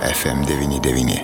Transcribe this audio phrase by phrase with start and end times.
[0.00, 1.20] FM99.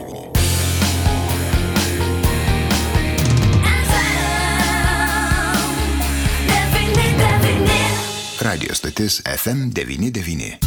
[8.41, 10.59] Radio stotis FM99.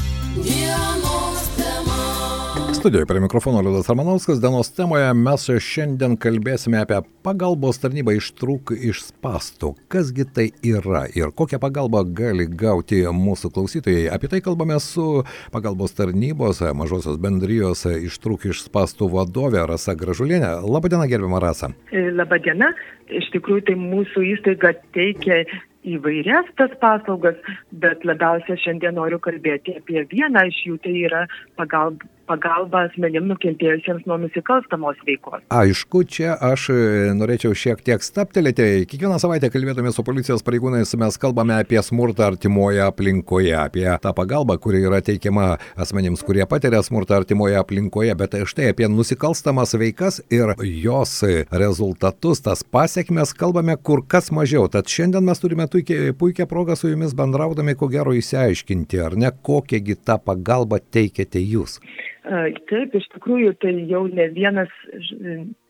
[2.85, 4.41] Studijoje prie mikrofono Liudas Ramanauskas.
[4.41, 9.71] Dienos temoje mes šiandien kalbėsime apie pagalbos tarnybą ištrūk iš spastų.
[9.89, 14.05] Kasgi tai yra ir kokią pagalbą gali gauti mūsų klausytojai.
[14.13, 15.23] Apie tai kalbame su
[15.55, 20.59] pagalbos tarnybos mažosios bendrijos ištrūk iš spastų vadovė Rasa Gražulienė.
[20.61, 21.73] Labadiena, gerbiama Rasa.
[21.89, 22.69] Labadiena.
[23.09, 25.41] Iš tikrųjų, tai mūsų įstaiga teikia
[25.89, 27.37] įvairias tas paslaugas,
[27.81, 31.25] bet labiausiai šiandien noriu kalbėti apie vieną iš jų, tai yra
[31.57, 35.43] pagalba, pagalba asmenim nukentėjusiems nuo nusikalstamos veikos.
[35.53, 36.77] Aišku, čia aš e,
[37.17, 38.85] norėčiau šiek tiek staptelėti.
[38.89, 44.57] Kiekvieną savaitę kalbėdami su policijos pareigūnais mes kalbame apie smurtą artimoje aplinkoje, apie tą pagalbą,
[44.61, 50.55] kuri yra teikiama asmenims, kurie patiria smurtą artimoje aplinkoje, bet štai apie nusikalstamas veikas ir
[50.65, 51.17] jos
[51.51, 54.67] rezultatus, tas pasiekmes kalbame kur kas mažiau.
[54.71, 59.99] Tad šiandien mes turime puikia progą su jumis bendraudami, ko gero įsiaiškinti, ar ne, kokiagi
[60.05, 61.79] tą pagalbą teikiate jūs.
[62.25, 64.71] Taip, iš tikrųjų, tai jau ne vienas,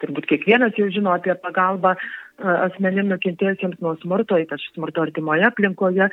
[0.04, 1.96] turbūt kiekvienas jau žino apie pagalbą
[2.40, 6.08] asmenim nukentėjusiems nuo smurto, ypač smurto artimoje aplinkoje,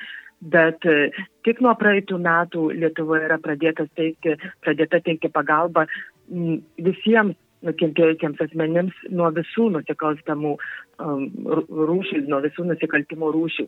[0.55, 0.89] bet
[1.47, 4.35] tik nuo praeitų metų Lietuvoje yra teikti,
[4.65, 5.87] pradėta teikti pagalbą
[6.79, 10.57] visiems nukentėjusiems asmenims nuo visų nusikalstamų
[11.03, 13.67] rūšių, nuo visų nusikaltimo rūšių.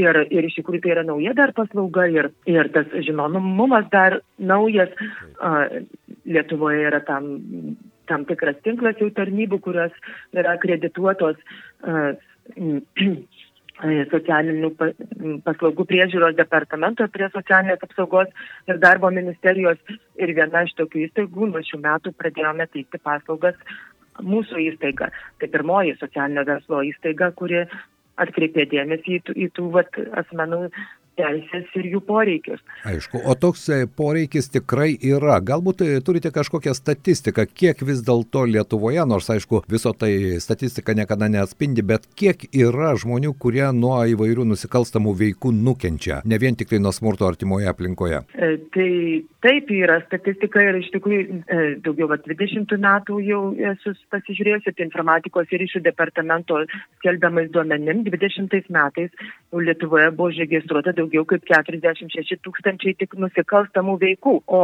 [0.00, 4.92] Ir, ir iš tikrųjų tai yra nauja dar paslauga ir, ir tas žinomumas dar naujas.
[6.24, 7.28] Lietuvoje yra tam,
[8.08, 9.92] tam tikras tinklas jau tarnybų, kurios
[10.32, 11.40] yra akredituotos.
[11.82, 12.14] Uh,
[13.82, 14.70] socialinių
[15.42, 18.28] paslaugų priežiūros departamento prie socialinės apsaugos
[18.68, 19.78] ir darbo ministerijos
[20.20, 23.56] ir viena iš tokių įstaigų nuo šių metų pradėjome teikti paslaugas
[24.20, 25.10] mūsų įstaiga.
[25.40, 27.64] Tai pirmoji socialinio verslo įstaiga, kuri
[28.22, 30.66] atkreipė dėmesį į tų, į tų vat, asmenų
[31.18, 32.62] teisės ir jų poreikius.
[32.88, 35.38] Aišku, o toks e, poreikis tikrai yra.
[35.44, 40.12] Galbūt e, turite kažkokią statistiką, kiek vis dėlto Lietuvoje, nors aišku, viso tai
[40.42, 46.58] statistika niekada neatspindi, bet kiek yra žmonių, kurie nuo įvairių nusikalstamų veikų nukenčia, ne vien
[46.58, 48.22] tik tai nuo smurto artimoje aplinkoje.
[48.34, 48.90] E, tai
[49.44, 53.42] taip yra statistika ir iš tikrųjų e, daugiau va 20 metų jau
[53.72, 56.62] esu pasižiūrėjusi tai informatikos ir ryšių departamento
[57.00, 59.10] skelbiamais duomenim, 20 metais
[59.52, 64.62] Lietuvoje buvo užregistruota daugiau kaip 46 tūkstančiai tik nusikalstamų veikų, o,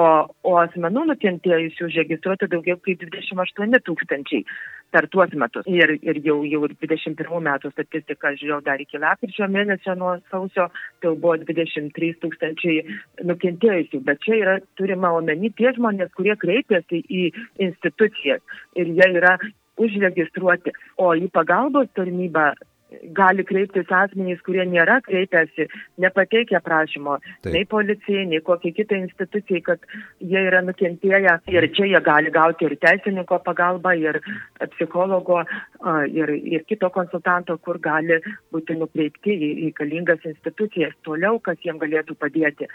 [0.49, 4.43] o asmenų nukentėjusių užregistruota daugiau kaip 28 tūkstančiai
[4.91, 5.69] per tuos metus.
[5.69, 10.71] Ir, ir jau, jau 21 metų statistika, žiūrėjau, dar iki lapkričio mėnesio nuo sausio,
[11.03, 12.99] tai buvo 23 tūkstančiai
[13.29, 14.03] nukentėjusių.
[14.09, 17.25] Bet čia yra turima omeny tie žmonės, kurie kreipiasi į
[17.69, 18.41] institucijas
[18.81, 19.37] ir jie yra
[19.79, 20.73] užregistruoti.
[20.99, 22.51] O į pagalbos tarnybą
[23.13, 25.69] gali kreiptis asmenys, kurie nėra kreipęsi,
[26.01, 27.53] nepateikę prašymo Taip.
[27.55, 29.85] nei policijai, nei kokiai kitai institucijai, kad
[30.21, 34.21] jie yra nukentėję ir čia jie gali gauti ir teisininko pagalbą, ir
[34.77, 35.43] psichologo,
[36.13, 38.21] ir, ir kito konsultanto, kur gali
[38.55, 42.71] būti nukreipti į reikalingas institucijas toliau, kas jiems galėtų padėti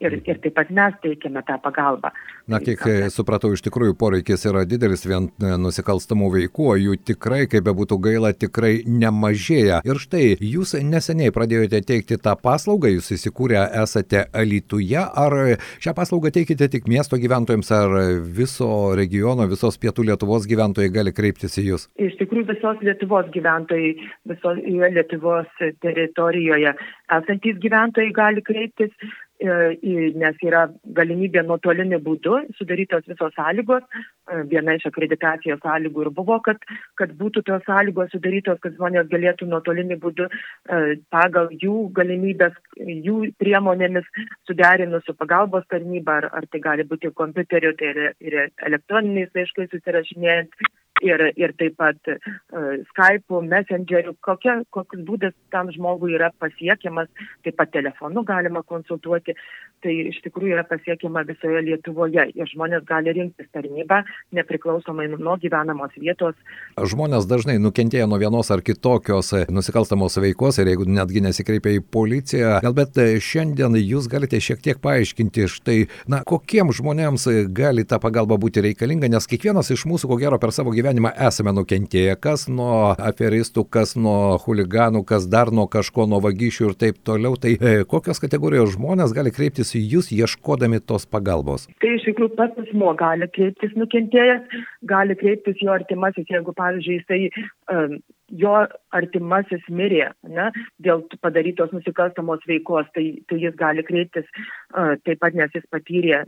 [0.00, 2.10] ir, ir taip pat mes teikiame tą pagalbą.
[2.50, 7.66] Na, kiek supratau, iš tikrųjų poreikis yra didelis vien e, nusikalstamų veikų, jų tikrai, kaip
[7.66, 9.80] bebūtų gaila, tikrai nemažėja.
[9.88, 15.36] Ir štai, jūs neseniai pradėjote teikti tą paslaugą, jūs įsikūrę esate Alituje, ar
[15.82, 17.96] šią paslaugą teikite tik miesto gyventojams, ar
[18.36, 21.88] viso regiono, visos pietų Lietuvos gyventojai gali kreiptis į jūs?
[21.98, 23.94] Iš tikrųjų, visos Lietuvos gyventojai,
[24.28, 25.50] visoje Lietuvos
[25.82, 26.76] teritorijoje
[27.16, 30.66] esantys gyventojai gali kreiptis E, nes yra
[30.96, 33.82] galimybė nuotoliniu būdu sudarytos visos sąlygos.
[34.30, 36.56] E, viena iš akreditacijos sąlygų ir buvo, kad,
[36.96, 43.32] kad būtų tos sąlygos sudarytos, kad žmonės galėtų nuotoliniu būdu e, pagal jų galimybės, jų
[43.38, 44.08] priemonėmis
[44.48, 50.56] suderinus su pagalbos tarnyba, ar, ar tai gali būti kompiuteriu, tai ir elektroniniais laiškais susirašinėjant
[51.04, 57.10] ir, ir taip pat uh, Skype'u, Messengeriu, kokia, kokius būdas tam žmogui yra pasiekiamas,
[57.44, 59.36] taip pat telefonu galima konsultuoti,
[59.84, 64.02] tai iš tikrųjų yra pasiekiama visoje Lietuvoje ir žmonės gali rinktis tarnybą
[64.36, 66.36] nepriklausomai nuo gyvenamos vietos.
[66.80, 72.56] Žmonės dažnai nukentėję nuo vienos ar kitokios nusikalstamos veikos ir jeigu netgi nesikreipia į policiją,
[72.64, 75.78] galbūt šiandien jūs galite šiek tiek paaiškinti štai,
[76.10, 80.54] na, kokiems žmonėms gali ta pagalba būti reikalinga, nes kiekvienas iš mūsų, ko gero, per
[80.56, 86.06] savo gyvenimą gyvenimą esame nukentėję, kas nuo aferistų, kas nuo huliganų, kas dar nuo kažko,
[86.06, 87.34] nuo vagysčių ir taip toliau.
[87.42, 91.66] Tai e, kokios kategorijos žmonės gali kreiptis į jūs ieškodami tos pagalbos?
[91.82, 97.48] Tai iš tikrųjų pats asmo gali kreiptis nukentėjęs, gali kreiptis jo artimasis, jeigu, pavyzdžiui, jisai
[97.74, 97.98] um,
[98.30, 98.54] jo
[98.94, 100.52] artimasis mirė ne,
[100.86, 106.22] dėl padarytos nusikalstamos veikos, tai, tai jis gali kreiptis uh, taip pat, nes jis patyrė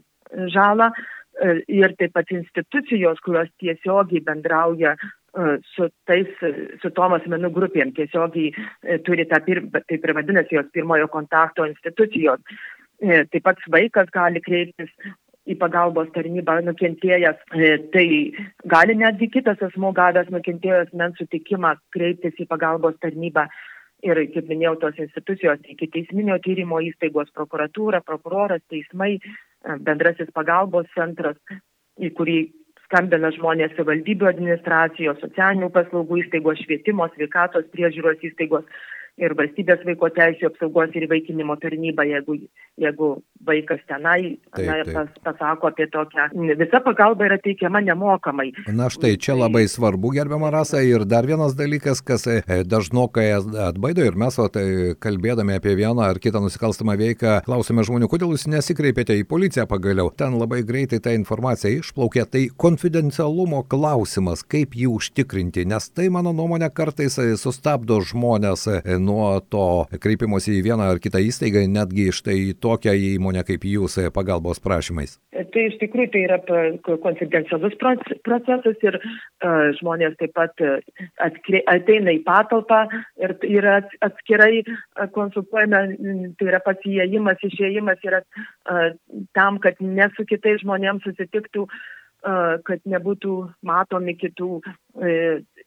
[0.52, 1.06] žalą uh,
[1.68, 6.30] ir taip pat institucijos, kurios tiesiogiai bendrauja uh, su tais,
[6.82, 11.68] su tom asmenų grupėm, tiesiogiai uh, turi tą, pir, taip ir vadinasi, jos pirmojo kontakto
[11.68, 12.42] institucijos.
[12.98, 14.90] Taip pat vaikas gali kreiptis
[15.48, 18.06] į pagalbos tarnybą nukentėjęs, e, tai
[18.68, 23.48] gali netgi kitas asmo gavęs nukentėjęs men sutikimą kreiptis į pagalbos tarnybą.
[24.06, 29.32] Ir, kaip minėjau, tos institucijos, iki teisminio tyrimo įstaigos, prokuratūra, prokuroras, teismai, e,
[29.84, 31.36] bendrasis pagalbos centras,
[31.98, 32.38] į kurį
[32.88, 38.64] skambina žmonės savivaldybių administracijos, socialinių paslaugų įstaigos, švietimo, sveikatos priežiūros įstaigos
[39.18, 42.36] ir valstybės vaiko teisų apsaugos ir įvaikinimo tarnyba, jeigu,
[42.80, 43.10] jeigu
[43.46, 44.76] vaikas tenai taip, na.
[44.94, 46.28] Pas, pasako apie tokią.
[46.58, 48.50] Visa pagalba yra teikiama nemokamai.
[48.74, 50.82] Na štai čia labai svarbu, gerbiama Rasa.
[50.86, 53.28] Ir dar vienas dalykas, kas e, dažnokai
[53.68, 54.66] atbaido ir mes, tai
[55.02, 60.12] kalbėdami apie vieną ar kitą nusikalstamą veiką, klausime žmonių, kodėl jūs nesikreipėte į policiją pagaliau.
[60.14, 62.26] Ten labai greitai ta informacija išplaukė.
[62.28, 68.68] Tai konfidencialumo klausimas, kaip jį užtikrinti, nes tai mano nuomonė kartais e, sustabdo žmonės
[69.08, 69.66] nuo to
[70.02, 74.60] kreipimosi į vieną ar kitą įstaigą, netgi štai į tokią įmonę kaip jūs e, pagalbos
[74.64, 75.16] prašymais.
[75.32, 76.38] Tai iš tikrųjų tai yra
[77.04, 78.98] konfidencialus procesas ir
[79.80, 80.78] žmonės taip pat e,
[81.24, 82.84] atskri, ateina į patalpą
[83.22, 84.64] ir yra atskirai
[85.14, 88.24] konsultuojami, tai yra pats įėjimas, išėjimas yra
[89.36, 91.68] tam, kad ne su kitais žmonėms susitiktų
[92.66, 94.58] kad nebūtų matomi kitų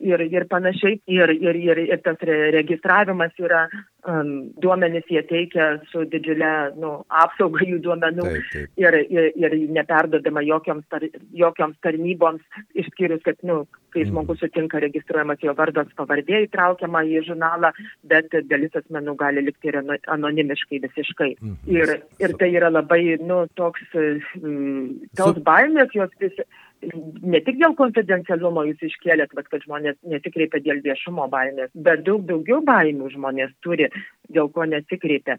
[0.02, 1.00] ir, ir panašiai.
[1.12, 2.22] Ir, ir, ir, ir tas
[2.56, 3.66] registravimas yra
[4.08, 4.32] um,
[4.62, 6.94] duomenys jie teikia su didžiulė nu,
[7.24, 8.72] apsauga jų duomenų taip, taip.
[8.82, 11.06] Ir, ir, ir neperdodama jokioms, tar,
[11.38, 12.42] jokioms tarnyboms,
[12.78, 14.12] išskyrus, kad nu, kai mhm.
[14.12, 17.74] žmogus sutinka registruojamas jo vardas pavardė įtraukiama į žurnalą,
[18.08, 21.32] bet dalis asmenų gali likti ir anonimiškai visiškai.
[21.42, 21.58] Mm.
[21.72, 23.84] Ir, ir tai yra labai nu, toks,
[24.40, 26.38] mm, tos baimės jos vis
[26.82, 32.26] ne tik dėl konfidencialumo jūs iškėlėt, bet kad žmonės nesikreipia dėl viešumo baimės, bet daug
[32.30, 33.90] daugiau baimių žmonės turi,
[34.30, 35.38] dėl ko nesikreipia.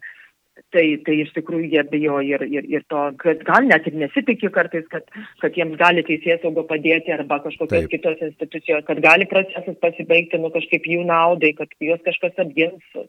[0.53, 4.51] Tai, tai iš tikrųjų jie bijo ir, ir, ir to, kad gal net ir nesitikė
[4.53, 5.07] kartais, kad,
[5.41, 7.89] kad jiems gali teisės saugo padėti arba kažkokios Taip.
[7.89, 13.01] kitos institucijos, kad gali procesas pasibaigti nu kažkaip jų naudai, kad juos kažkas apgins,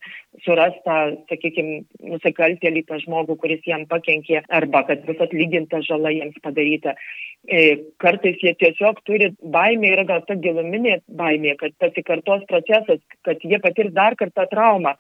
[0.47, 0.97] suras tą,
[1.29, 1.83] sakykime,
[2.15, 6.97] nusikaltėlį tą žmogų, kuris jam pakenkė, arba kad bus atlyginta žala jiems padaryta.
[7.45, 7.65] E,
[8.01, 13.61] kartais jie tiesiog turi baimę, yra gal ta giluminė baimė, kad pasikartos procesas, kad jie
[13.61, 14.95] patirs dar kartą traumą.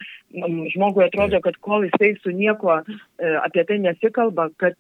[0.75, 4.76] Žmogui atrodo, kad kol jisai su nieko e, apie tai nesikalba, kad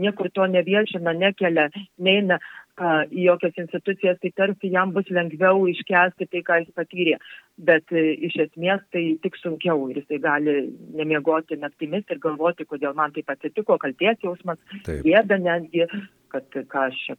[0.00, 2.40] niekur to neviešina, nekelia, neina
[2.76, 7.16] į jokias institucijas, tai tarsi jam bus lengviau iškesti tai, ką jis patyrė.
[7.56, 10.56] Bet e, iš esmės tai tik sunkiau ir jisai gali
[10.98, 15.88] nemiegoti naktimis ir galvoti, kodėl man taip atsitiko, kalties jausmas, gėda netgi,
[16.28, 17.16] kad ką aš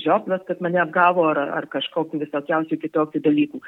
[0.00, 3.60] žioplas, kad mane apgavo ar, ar kažkokiu visokiausių kitokių dalykų.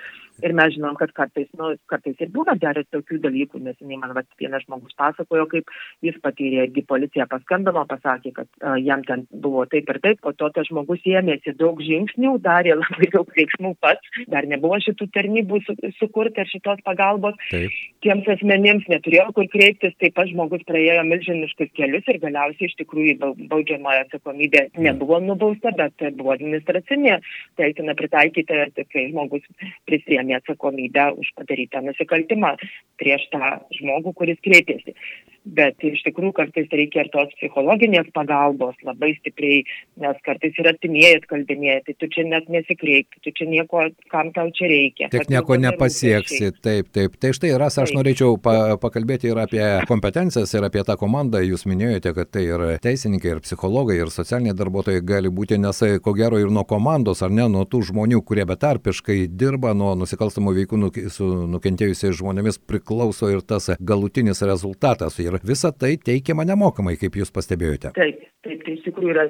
[0.47, 4.29] Ir mes žinom, kad kartais, nu, kartais ir būna dar tokių dalykų, nes man vat,
[4.41, 5.73] vienas žmogus pasakojo, kaip
[6.07, 10.33] jis patyrė, irgi policija paskambino, pasakė, kad uh, jam ten buvo taip ir taip, o
[10.33, 15.63] to tas žmogus ėmėsi daug žingsnių, darė labai daug veiksmų pats, dar nebuvo šitų tarnybų
[15.67, 17.39] su, sukurti ar šitos pagalbos.
[17.51, 17.75] Taip.
[18.03, 23.19] Tiems asmenims neturėjo kur kreiptis, taip pat žmogus praėjo milžiniškus kelius ir galiausiai iš tikrųjų
[23.51, 27.19] baudžiamojo atsakomybė nebuvo nubausta, bet buvo administracinė
[27.61, 29.45] teisina pritaikyta, kai žmogus
[29.89, 32.55] prisėmė atsakomybę už padarytą nusikaltimą
[33.03, 34.97] prieš tą žmogų, kuris kreipėsi
[35.45, 39.65] bet iš tikrųjų kartais reikia ir tos psichologinės pagalbos labai stipriai,
[40.03, 44.53] nes kartais ir artimieji atkalbinėja, tai tu čia net nesikreipti, tu čia nieko, kam tau
[44.55, 45.11] čia reikia.
[45.13, 47.19] Tik nieko nepasieksi, taip, taip.
[47.23, 51.43] Tai štai, Ras, aš norėčiau pa pakalbėti ir apie kompetencijas, ir apie tą komandą.
[51.43, 56.15] Jūs minėjote, kad tai ir teisininkai, ir psichologai, ir socialiniai darbuotojai gali būti, nes ko
[56.19, 60.81] gero ir nuo komandos, ar ne, nuo tų žmonių, kurie betarpiškai dirba, nuo nusikalstamų veikų
[60.85, 65.19] nuk su nukentėjusiais žmonėmis priklauso ir tas galutinis rezultatas.
[65.23, 67.93] Ir ir visa tai teikiama nemokamai, kaip jūs pastebėjote.
[67.99, 69.27] Taip, taip, tai iš tikrųjų yra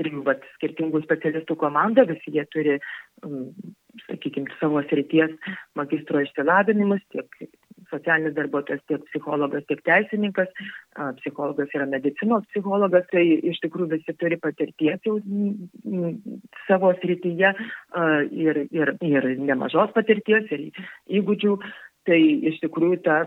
[0.00, 2.78] trijų vat, skirtingų specialistų komanda, visi jie turi,
[4.06, 5.34] sakykime, savo srities
[5.78, 7.50] magistro išsilavinimus, tiek
[7.92, 10.50] socialinis darbuotojas, tiek psichologas, tiek teisininkas,
[11.20, 15.18] psichologas yra medicinos psichologas, tai iš tikrųjų visi turi patirties jau
[16.66, 17.52] savo srityje
[18.46, 20.68] ir, ir, ir nemažos patirties ir
[21.20, 21.56] įgūdžių,
[22.08, 22.18] tai
[22.50, 23.18] iš tikrųjų ta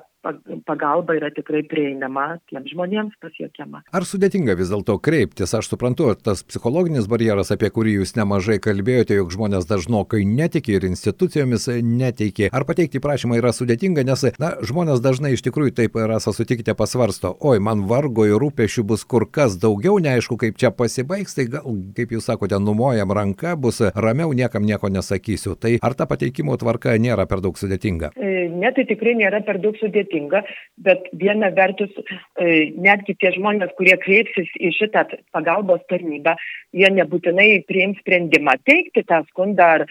[0.65, 3.83] pagalba yra tikrai prieinama tiems žmonėms pasiekiama.
[3.95, 5.53] Ar sudėtinga vis dėlto kreiptis?
[5.57, 10.87] Aš suprantu, tas psichologinis barjeras, apie kurį jūs nemažai kalbėjote, jog žmonės dažnokai netiki ir
[10.89, 12.49] institucijomis netiki.
[12.55, 17.35] Ar pateikti prašymą yra sudėtinga, nes na, žmonės dažnai iš tikrųjų taip rasa sutikite pasvarsto,
[17.45, 21.77] oi, man vargo ir rūpešių bus kur kas daugiau, neaišku, kaip čia pasibaigs, tai gal,
[21.97, 25.55] kaip jūs sakote, numojam ranką, bus ramiau, niekam nieko nesakysiu.
[25.59, 28.13] Tai ar ta pateikimo tvarka nėra per daug sudėtinga?
[28.15, 30.43] E, ne, tai tikrai nėra per daug sudėtinga sudėtinga,
[30.77, 31.91] bet viena vertus
[32.39, 36.35] e, netgi tie žmonės, kurie kreipsis į šitą pagalbos tarnybą,
[36.73, 39.85] jie nebūtinai priims sprendimą teikti tą skundą ar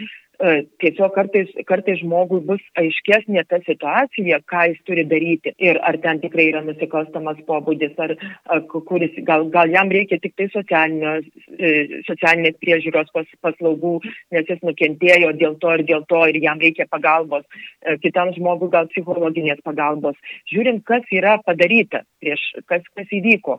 [0.83, 6.21] tiesiog kartais, kartais žmogui bus aiškesnė ta situacija, ką jis turi daryti ir ar ten
[6.23, 8.17] tikrai yra nusikalstamas pobūdis, ar,
[8.50, 13.95] ar kuris, gal, gal jam reikia tik tai e, socialinės priežiūros pas, paslaugų,
[14.35, 17.45] nes jis nukentėjo dėl to ir dėl to ir jam reikia pagalbos,
[17.83, 20.17] e, kitam žmogui gal psichologinės pagalbos,
[20.53, 23.59] žiūrint, kas yra padaryta prieš, kas, kas įvyko.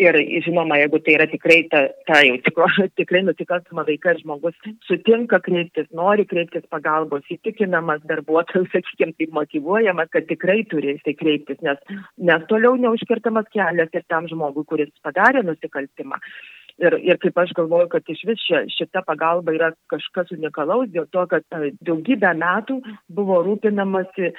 [0.00, 0.16] Ir
[0.46, 2.68] žinoma, jeigu tai yra tikrai ta, ta jau tikro,
[3.00, 4.56] tikrai nusikalstama veika žmogus
[4.88, 11.60] sutinka kreiptis, nori kreiptis pagalbos, įtikinamas darbuotojas, sakykime, taip motivuojamas, kad tikrai turi jisai kreiptis,
[11.66, 11.82] nes,
[12.30, 16.20] nes toliau neužkirtamas kelias ir tam žmogui, kuris padarė nusikaltimą.
[16.80, 21.06] Ir, ir kaip aš galvoju, kad iš vis šia, šita pagalba yra kažkas unikalaus dėl
[21.12, 22.78] to, kad e, daugybę metų
[23.16, 24.32] buvo rūpinamasi e,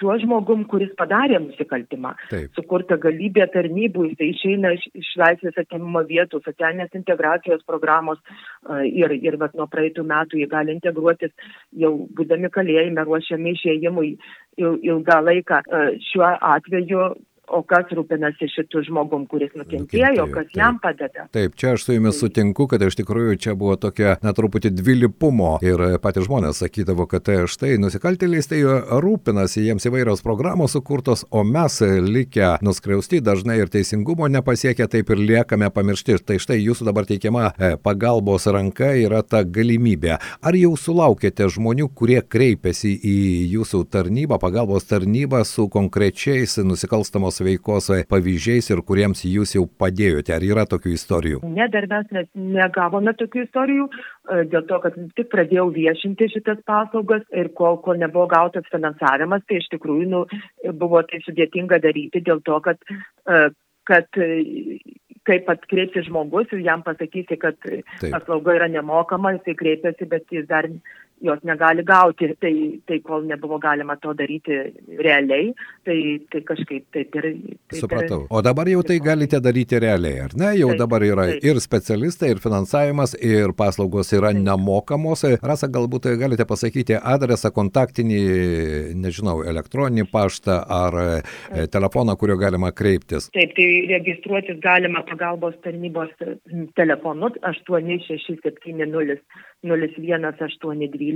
[0.00, 2.14] tuo žmogum, kuris padarė nusikaltimą.
[2.32, 2.56] Taip.
[2.56, 9.12] Sukurta galybė tarnybų, jisai išeina iš, iš laisvės atimimo vietų, socialinės integracijos programos e, ir,
[9.20, 11.34] ir vat, nuo praeitų metų jie gali integruotis
[11.76, 14.14] jau būdami kalėjime, ruošiami išėjimui
[14.58, 15.60] ilgą laiką.
[16.08, 17.10] Šiuo atveju
[17.54, 20.56] o kas rūpinasi šitų žmogum, kuris nukentėjo, nukentėjo kas taip.
[20.60, 21.26] jam padeda.
[21.34, 25.82] Taip, čia aš su jumis sutinku, kad iš tikrųjų čia buvo tokia netruputį dvilipumo ir
[26.04, 28.60] patys žmonės sakydavo, kad tai štai nusikaltėliais tai
[29.04, 35.22] rūpinasi, jiems įvairios programos sukurtos, o mes likę nuskriausti dažnai ir teisingumo nepasiekę, taip ir
[35.32, 36.18] liekame pamiršti.
[36.28, 40.16] Tai štai jūsų dabar teikiama e, pagalbos ranka yra ta galimybė.
[40.18, 43.16] Ar jau sulaukėte žmonių, kurie kreipiasi į
[43.54, 50.34] jūsų tarnybą, pagalbos tarnybą su konkrečiais nusikalstamos tos veikos pavyzdžiais ir kuriems jūs jau padėjote?
[50.34, 51.40] Ar yra tokių istorijų?
[51.46, 57.22] Ne, dar mes negavome tokių istorijų, e, dėl to, kad tik pradėjau viešinti šitas paslaugas
[57.32, 60.24] ir kol, kol nebuvo gautas finansavimas, tai iš tikrųjų nu,
[60.74, 62.78] buvo tai sudėtinga daryti dėl to, kad,
[63.28, 63.50] e,
[63.88, 64.08] kad
[65.28, 68.12] kaip atkreipsi žmogus ir jam pasakysi, kad Taip.
[68.14, 70.68] paslauga yra nemokama, jisai kreipiasi, bet jis dar
[71.20, 74.58] jos negali gauti, tai, tai kol nebuvo galima to daryti
[74.98, 75.52] realiai,
[75.86, 75.98] tai,
[76.32, 77.28] tai kažkaip taip ir.
[77.68, 78.26] Taip Supratau.
[78.30, 80.52] O dabar jau tai galite daryti realiai, ar ne?
[80.58, 81.44] Jau taip, dabar yra taip.
[81.44, 84.44] ir specialistai, ir finansavimas, ir paslaugos yra taip.
[84.46, 85.24] nemokamos.
[85.42, 88.22] Rasa, galbūt galite pasakyti adresą, kontaktinį,
[88.98, 91.72] nežinau, elektroninį paštą ar e, taip.
[91.74, 93.30] telefoną, kuriuo galima kreiptis.
[93.34, 96.14] Taip, tai registruotis galima pagalbos tarnybos
[96.78, 99.18] telefonu 8670
[99.62, 101.07] 0182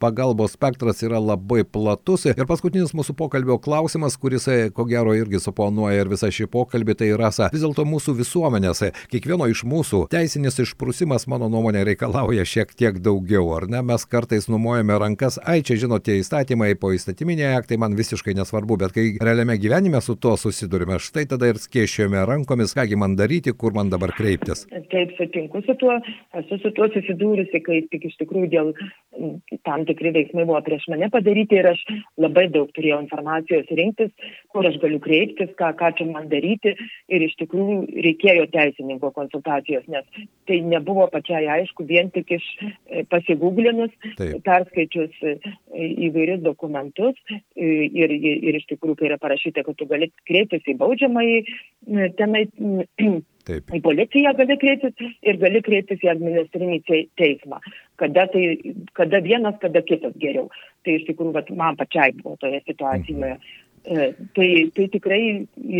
[0.00, 2.26] pagalbos spektras yra labai platus.
[2.26, 7.12] Ir paskutinis mūsų pokalbio klausimas, kuris, ko gero, irgi suponuoja ir visą šį pokalbį, tai
[7.14, 13.00] yra, vis dėlto mūsų visuomenės, kiekvieno iš mūsų teisinis išprusimas, mano nuomonė, reikalauja šiek tiek
[13.04, 13.82] daugiau, ar ne?
[13.84, 18.92] Mes kartais numojame rankas, ai čia žinote, įstatymai po įstatyminiai aktai man visiškai nesvarbu, bet
[18.94, 23.74] kai realiame gyvenime su tuo susidurime, štai tada ir skėščiojame rankomis, kągi man daryti, kur
[23.74, 24.66] man dabar kreiptis.
[24.92, 25.98] Taip, sutinku su tuo,
[26.38, 28.70] esu su tuo susidūrusi, kai tik iš tikrųjų dėl
[29.66, 31.82] tam tikri veiksmai buvo prieš mane padaryti ir aš
[32.20, 34.14] labai daug turėjau informacijos rinktis,
[34.58, 36.74] kur aš galiu kreiptis, ką, ką čia man daryti
[37.14, 43.04] ir iš tikrųjų reikėjo teisininko konsultacijos, nes tai nebuvo pačiai aišku vien tik iš e,
[43.12, 45.36] pasigūglinus, perskaičius e,
[46.08, 47.14] įvairius dokumentus
[47.54, 51.42] ir, ir, ir iš tikrųjų, kai yra parašyta, kad tu gali kreiptis į baudžiamąjį
[52.18, 52.46] tenai
[53.48, 53.70] Taip.
[53.72, 56.82] Į policiją gali kreiptis ir gali kreiptis į administrinį
[57.16, 57.62] teismą.
[58.00, 58.42] Kada, tai,
[58.98, 60.50] kada vienas, kada kitas geriau.
[60.84, 63.38] Tai iš tikrųjų, man pačiai buvo toje situacijoje.
[63.38, 63.64] Mhm.
[63.84, 65.20] Tai, tai tikrai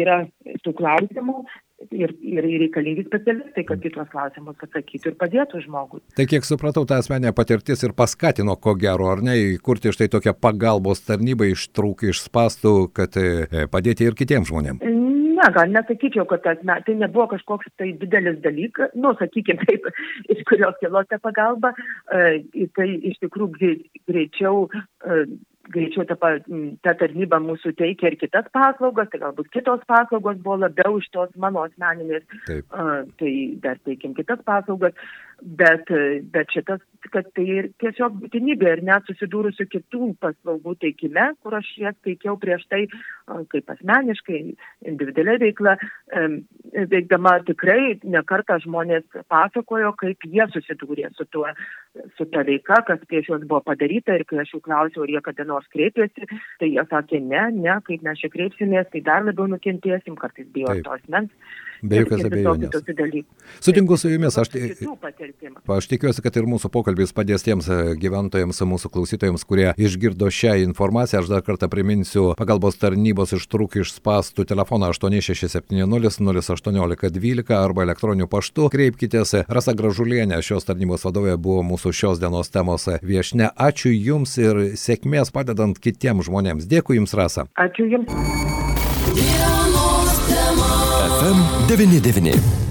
[0.03, 0.21] yra
[0.65, 1.43] tų klausimų
[1.95, 6.01] ir, ir reikalingi specialistai, kad į tuos klausimus atsakytų ir padėtų žmogui.
[6.19, 10.35] Tai kiek supratau, ta asmenė patirtis ir paskatino, ko gero, ar ne, įkurti štai tokią
[10.39, 14.83] pagalbos tarnybą ištrūk iš spastų, kad e, padėti ir kitiems žmonėms.
[15.39, 19.87] Ne, gal nesakyčiau, kad tas, na, tai nebuvo kažkoks tai didelis dalykas, nu, sakykime taip,
[20.35, 21.75] iš kurio kilo ta pagalba,
[22.11, 23.77] e, tai iš tikrųjų
[24.11, 25.23] greičiau e,
[25.75, 26.17] greičiau ta,
[26.85, 31.33] ta tarnyba mūsų teikia ir kitas paslaugas, tai galbūt kitos paslaugos buvo labiau iš tos
[31.37, 33.33] mano asmeninės, uh, tai
[33.65, 34.97] dar teikim kitas paslaugas,
[35.43, 35.91] bet,
[36.33, 36.81] bet šitas,
[37.13, 42.37] kad tai ir tiesiog būtinybė ir net susidūrusių kitų paslaugų teikime, kur aš jas teikiau
[42.41, 42.81] prieš tai,
[43.53, 44.41] kaip asmeniškai,
[44.91, 45.77] individualiai veikla,
[46.91, 51.47] veikdama tikrai nekartą žmonės pasakojo, kaip jie susidūrė su tuo,
[52.19, 55.25] su ta veika, kas prieš juos buvo padaryta ir kai aš jų klausiau, ar jie
[55.31, 56.29] kada nors kreipėsi,
[56.59, 60.75] tai jie sakė, ne, ne, kaip mes čia kreipsimės, tai dar labiau nukentėsim, kartais bijo
[60.83, 61.33] to asmens.
[61.83, 62.75] Be jokios abejonės.
[63.63, 64.51] Sutinku su jumis, aš,
[65.77, 70.57] aš tikiuosi, kad ir mūsų pokalbis padės tiems e, gyventojams, mūsų klausytojams, kurie išgirdo šią
[70.65, 71.23] informaciją.
[71.23, 78.69] Aš dar kartą priminsiu pagalbos tarnybos ištrūk iš spastų telefoną 8670 01812 arba elektroniniu paštu.
[78.75, 79.37] Kreipkitės.
[79.49, 83.53] Rasa Gražulienė, šios tarnybos vadovė, buvo mūsų šios dienos temos viešne.
[83.55, 86.69] Ačiū Jums ir sėkmės padedant kitiems žmonėms.
[86.71, 87.49] Dėkui Jums, Rasa.
[87.59, 88.68] Ačiū Jums.
[91.69, 92.68] 99.